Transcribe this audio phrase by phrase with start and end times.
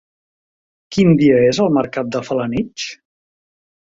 [0.95, 2.87] Quin dia és el mercat de Felanitx?